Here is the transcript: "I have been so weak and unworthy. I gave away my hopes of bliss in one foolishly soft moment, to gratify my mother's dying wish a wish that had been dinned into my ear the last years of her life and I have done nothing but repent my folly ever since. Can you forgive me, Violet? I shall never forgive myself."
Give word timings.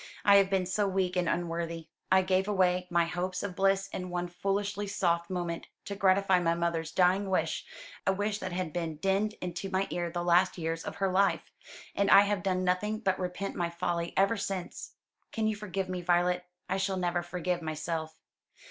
"I 0.25 0.37
have 0.37 0.49
been 0.49 0.65
so 0.65 0.87
weak 0.87 1.15
and 1.15 1.29
unworthy. 1.29 1.87
I 2.11 2.23
gave 2.23 2.47
away 2.47 2.87
my 2.89 3.05
hopes 3.05 3.43
of 3.43 3.55
bliss 3.55 3.87
in 3.89 4.09
one 4.09 4.27
foolishly 4.29 4.87
soft 4.87 5.29
moment, 5.29 5.67
to 5.85 5.95
gratify 5.95 6.39
my 6.39 6.55
mother's 6.55 6.91
dying 6.91 7.29
wish 7.29 7.67
a 8.07 8.11
wish 8.11 8.39
that 8.39 8.51
had 8.51 8.73
been 8.73 8.95
dinned 8.97 9.35
into 9.41 9.69
my 9.69 9.85
ear 9.91 10.09
the 10.09 10.23
last 10.23 10.57
years 10.57 10.83
of 10.83 10.95
her 10.95 11.11
life 11.11 11.51
and 11.93 12.09
I 12.09 12.21
have 12.21 12.41
done 12.41 12.63
nothing 12.63 12.97
but 13.01 13.19
repent 13.19 13.55
my 13.55 13.69
folly 13.69 14.11
ever 14.17 14.37
since. 14.37 14.93
Can 15.31 15.45
you 15.45 15.55
forgive 15.55 15.87
me, 15.87 16.01
Violet? 16.01 16.45
I 16.67 16.77
shall 16.77 16.97
never 16.97 17.21
forgive 17.21 17.61
myself." 17.61 18.17